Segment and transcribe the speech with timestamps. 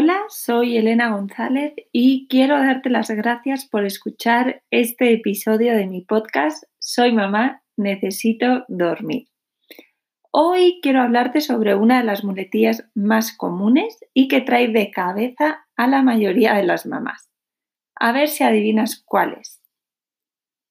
[0.00, 6.02] Hola, soy Elena González y quiero darte las gracias por escuchar este episodio de mi
[6.02, 9.26] podcast Soy mamá, necesito dormir.
[10.30, 15.66] Hoy quiero hablarte sobre una de las muletillas más comunes y que trae de cabeza
[15.74, 17.28] a la mayoría de las mamás.
[17.96, 19.60] A ver si adivinas cuál es.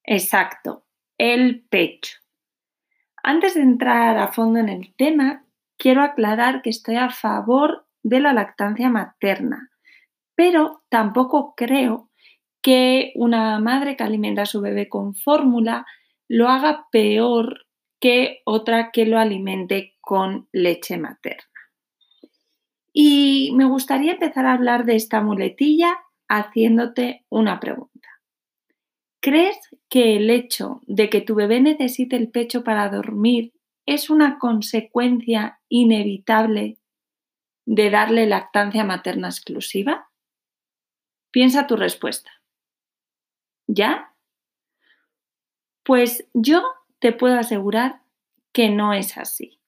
[0.05, 0.85] Exacto,
[1.17, 2.15] el pecho.
[3.23, 8.21] Antes de entrar a fondo en el tema, quiero aclarar que estoy a favor de
[8.21, 9.69] la lactancia materna,
[10.33, 12.09] pero tampoco creo
[12.61, 15.85] que una madre que alimenta a su bebé con fórmula
[16.29, 17.65] lo haga peor
[17.99, 21.43] que otra que lo alimente con leche materna.
[22.93, 25.99] Y me gustaría empezar a hablar de esta muletilla
[26.29, 28.09] haciéndote una pregunta.
[29.19, 29.57] ¿Crees
[29.89, 33.53] que el hecho de que tu bebé necesite el pecho para dormir
[33.85, 36.76] es una consecuencia inevitable
[37.67, 40.09] de darle lactancia materna exclusiva?
[41.31, 42.31] Piensa tu respuesta.
[43.67, 44.15] ¿Ya?
[45.83, 46.63] Pues yo
[46.99, 48.01] te puedo asegurar
[48.53, 49.59] que no es así.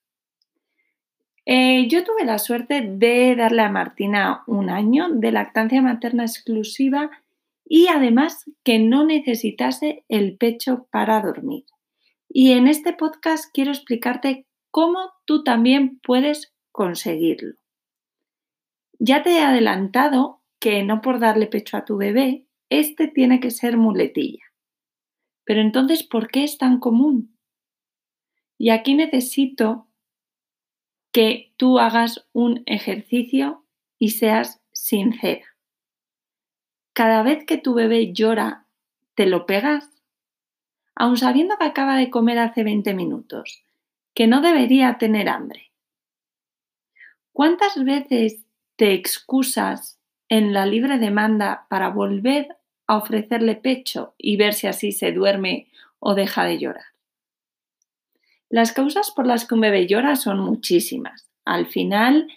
[1.46, 7.12] Eh, yo tuve la suerte de darle a Martina un año de lactancia materna exclusiva
[7.66, 11.66] y además que no necesitase el pecho para dormir.
[12.30, 17.59] Y en este podcast quiero explicarte cómo tú también puedes conseguirlo.
[19.00, 23.50] Ya te he adelantado que no por darle pecho a tu bebé, este tiene que
[23.50, 24.44] ser muletilla.
[25.46, 27.38] Pero entonces, ¿por qué es tan común?
[28.58, 29.88] Y aquí necesito
[31.14, 33.66] que tú hagas un ejercicio
[33.98, 35.46] y seas sincera.
[36.94, 38.68] Cada vez que tu bebé llora,
[39.16, 39.90] ¿te lo pegas?
[40.94, 43.64] Aun sabiendo que acaba de comer hace 20 minutos,
[44.14, 45.72] que no debería tener hambre.
[47.32, 48.46] ¿Cuántas veces
[48.80, 52.48] te excusas en la libre demanda para volver
[52.88, 55.68] a ofrecerle pecho y ver si así se duerme
[56.00, 56.86] o deja de llorar.
[58.48, 61.30] Las causas por las que un bebé llora son muchísimas.
[61.44, 62.30] Al final,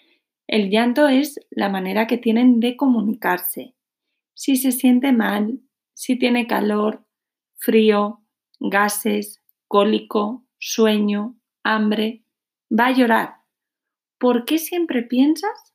[0.48, 3.76] el llanto es la manera que tienen de comunicarse.
[4.34, 5.60] Si se siente mal,
[5.94, 7.04] si tiene calor,
[7.56, 8.20] frío,
[8.58, 12.25] gases, cólico, sueño, hambre,
[12.69, 13.34] va a llorar.
[14.19, 15.71] ¿Por qué siempre piensas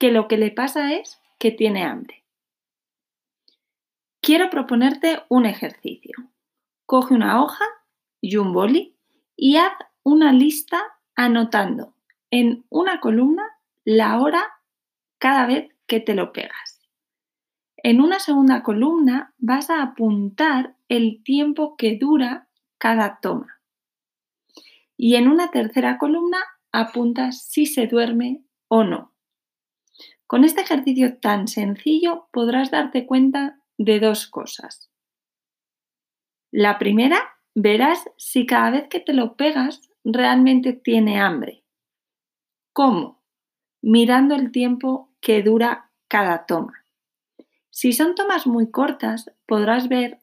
[0.00, 2.24] que lo que le pasa es que tiene hambre.
[4.22, 6.16] Quiero proponerte un ejercicio.
[6.86, 7.66] Coge una hoja
[8.20, 8.96] y un boli
[9.36, 9.72] y haz
[10.02, 10.82] una lista
[11.14, 11.94] anotando
[12.30, 13.44] en una columna
[13.84, 14.42] la hora
[15.18, 16.80] cada vez que te lo pegas.
[17.76, 23.60] En una segunda columna vas a apuntar el tiempo que dura cada toma.
[24.96, 26.38] Y en una tercera columna
[26.72, 29.09] apuntas si se duerme o no.
[30.30, 34.88] Con este ejercicio tan sencillo podrás darte cuenta de dos cosas.
[36.52, 41.64] La primera, verás si cada vez que te lo pegas realmente tiene hambre.
[42.72, 43.24] ¿Cómo?
[43.82, 46.84] Mirando el tiempo que dura cada toma.
[47.70, 50.20] Si son tomas muy cortas, podrás ver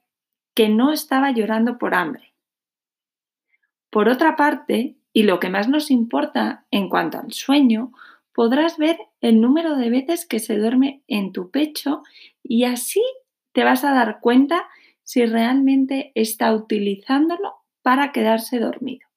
[0.54, 2.34] que no estaba llorando por hambre.
[3.90, 7.92] Por otra parte, y lo que más nos importa en cuanto al sueño,
[8.38, 12.04] podrás ver el número de veces que se duerme en tu pecho
[12.44, 13.02] y así
[13.52, 14.68] te vas a dar cuenta
[15.02, 19.08] si realmente está utilizándolo para quedarse dormido.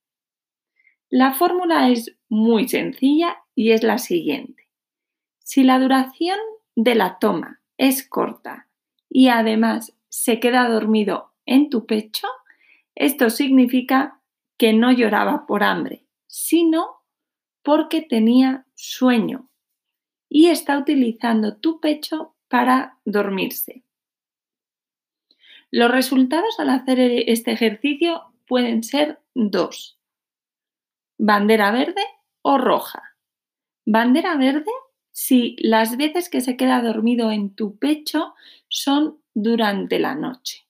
[1.10, 4.70] La fórmula es muy sencilla y es la siguiente.
[5.41, 6.38] Si la duración
[6.75, 8.69] de la toma es corta
[9.10, 12.26] y además se queda dormido en tu pecho,
[12.94, 14.22] esto significa
[14.56, 17.00] que no lloraba por hambre, sino
[17.62, 19.50] porque tenía sueño
[20.28, 23.84] y está utilizando tu pecho para dormirse.
[25.71, 29.98] Los resultados al hacer este ejercicio pueden ser dos.
[31.18, 32.03] Bandera verde
[32.42, 33.16] o roja.
[33.86, 34.72] Bandera verde
[35.12, 38.34] si las veces que se queda dormido en tu pecho
[38.68, 40.66] son durante la noche.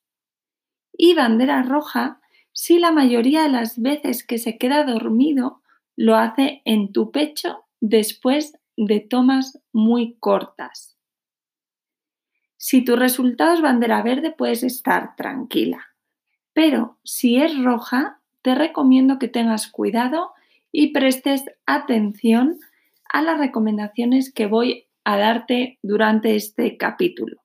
[0.92, 2.20] Y bandera roja
[2.52, 5.59] si la mayoría de las veces que se queda dormido
[6.00, 10.96] lo hace en tu pecho después de tomas muy cortas.
[12.56, 15.88] Si tu resultado es bandera verde, puedes estar tranquila.
[16.54, 20.32] Pero si es roja, te recomiendo que tengas cuidado
[20.72, 22.58] y prestes atención
[23.12, 27.42] a las recomendaciones que voy a darte durante este capítulo.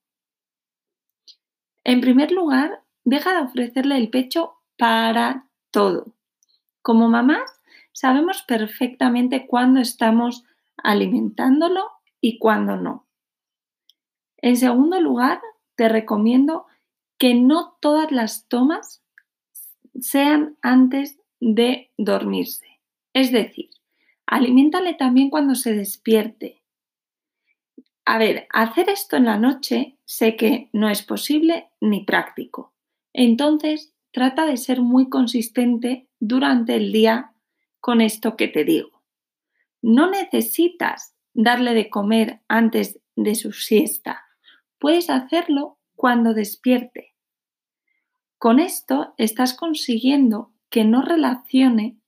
[1.83, 6.15] En primer lugar, deja de ofrecerle el pecho para todo.
[6.81, 7.54] Como mamás,
[7.95, 10.43] sabemos perfectamente cuándo estamos
[10.75, 13.07] alimentándolo y cuándo no.
[14.37, 15.39] En segundo lugar,
[15.75, 16.65] te recomiendo
[17.17, 19.01] que no todas las tomas
[19.99, 22.81] sean antes de dormirse.
[23.13, 23.69] Es decir,
[24.25, 26.61] aliméntale también cuando se despierte.
[28.03, 32.73] A ver, hacer esto en la noche sé que no es posible ni práctico.
[33.13, 37.31] Entonces, trata de ser muy consistente durante el día
[37.85, 39.03] con esto que te digo.
[39.83, 44.25] No necesitas darle de comer antes de su siesta.
[44.79, 47.13] Puedes hacerlo cuando despierte.
[48.39, 51.99] Con esto estás consiguiendo que no relacione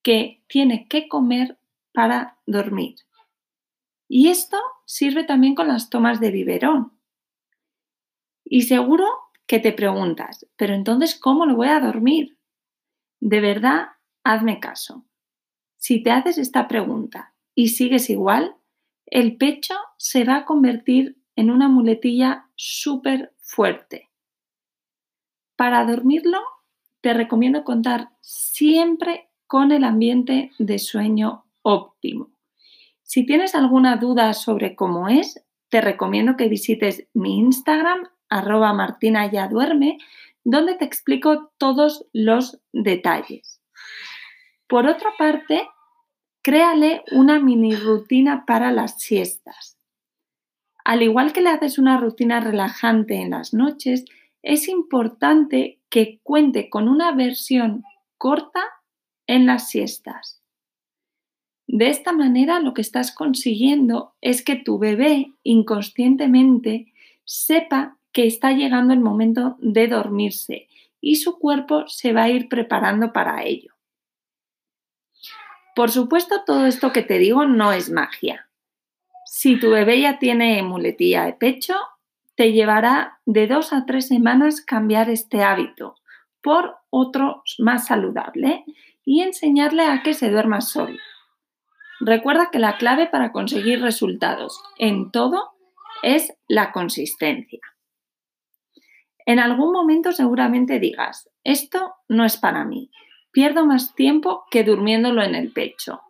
[0.00, 1.58] que tiene que comer
[1.92, 2.96] para dormir.
[4.08, 6.98] Y esto sirve también con las tomas de biberón.
[8.46, 9.04] Y seguro
[9.46, 12.38] que te preguntas, pero entonces, ¿cómo lo voy a dormir?
[13.20, 13.88] De verdad,
[14.24, 15.04] hazme caso.
[15.78, 18.56] Si te haces esta pregunta y sigues igual,
[19.06, 24.10] el pecho se va a convertir en una muletilla súper fuerte.
[25.56, 26.40] Para dormirlo,
[27.00, 32.30] te recomiendo contar siempre con el ambiente de sueño óptimo.
[33.02, 39.30] Si tienes alguna duda sobre cómo es, te recomiendo que visites mi Instagram, arroba martina
[39.30, 39.98] ya duerme,
[40.44, 43.57] donde te explico todos los detalles.
[44.68, 45.66] Por otra parte,
[46.42, 49.78] créale una mini rutina para las siestas.
[50.84, 54.04] Al igual que le haces una rutina relajante en las noches,
[54.42, 57.82] es importante que cuente con una versión
[58.18, 58.62] corta
[59.26, 60.42] en las siestas.
[61.66, 66.92] De esta manera lo que estás consiguiendo es que tu bebé inconscientemente
[67.24, 70.68] sepa que está llegando el momento de dormirse
[71.00, 73.77] y su cuerpo se va a ir preparando para ello.
[75.78, 78.50] Por supuesto, todo esto que te digo no es magia.
[79.24, 81.76] Si tu bebé ya tiene muletilla de pecho,
[82.34, 85.94] te llevará de dos a tres semanas cambiar este hábito
[86.42, 88.64] por otro más saludable
[89.04, 90.98] y enseñarle a que se duerma solo.
[92.00, 95.52] Recuerda que la clave para conseguir resultados en todo
[96.02, 97.60] es la consistencia.
[99.26, 102.90] En algún momento seguramente digas, esto no es para mí,
[103.38, 106.02] pierdo más tiempo que durmiéndolo en el pecho.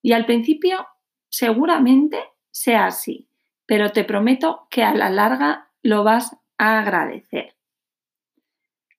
[0.00, 0.86] Y al principio
[1.28, 2.18] seguramente
[2.50, 3.28] sea así,
[3.66, 7.56] pero te prometo que a la larga lo vas a agradecer.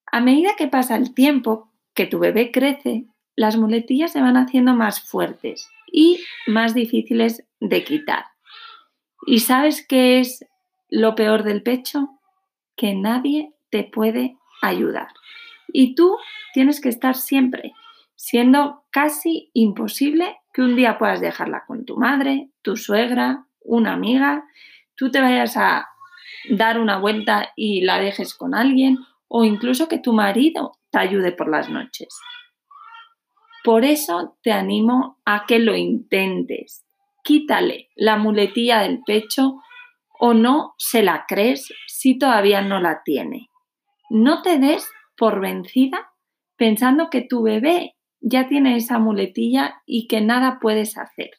[0.06, 4.75] A medida que pasa el tiempo, que tu bebé crece, las muletillas se van haciendo
[4.75, 8.25] más fuertes y más difíciles de quitar.
[9.25, 10.46] ¿Y sabes qué es
[10.90, 12.20] lo peor del pecho?
[12.75, 15.08] Que nadie te puede ayudar.
[15.74, 16.18] Y tú
[16.54, 17.74] tienes que estar siempre,
[18.16, 24.46] siendo casi imposible que un día puedas dejarla con tu madre, tu suegra, una amiga,
[24.96, 25.90] tú te vayas a
[26.52, 31.31] dar una vuelta y la dejes con alguien o incluso que tu marido te ayude
[31.31, 32.16] por las noches.
[33.64, 36.86] Por eso te animo a que lo intentes.
[37.24, 39.60] Quítale la muletilla del pecho
[40.20, 43.50] o no se la crees si todavía no la tiene.
[44.10, 46.13] No te des por vencida
[46.57, 51.32] pensando que tu bebé ya tiene esa muletilla y que nada puedes hacer.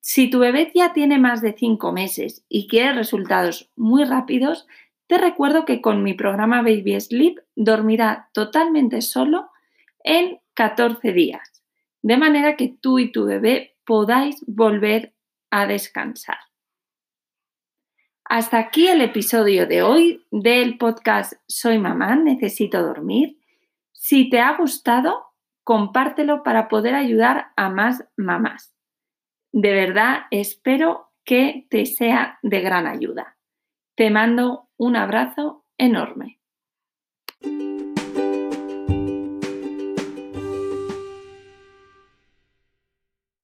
[0.00, 4.66] Si tu bebé ya tiene más de 5 meses y quiere resultados muy rápidos,
[5.06, 9.50] te recuerdo que con mi programa Baby Sleep dormirá totalmente solo
[10.02, 11.62] en 14 días,
[12.02, 15.14] de manera que tú y tu bebé podáis volver
[15.50, 16.38] a descansar.
[18.34, 23.36] Hasta aquí el episodio de hoy del podcast Soy mamá, necesito dormir.
[23.92, 25.26] Si te ha gustado,
[25.64, 28.74] compártelo para poder ayudar a más mamás.
[29.52, 33.36] De verdad, espero que te sea de gran ayuda.
[33.96, 36.40] Te mando un abrazo enorme.